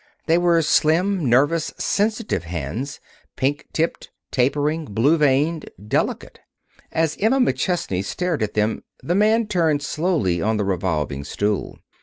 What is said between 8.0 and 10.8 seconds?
stared at them the man turned slowly on the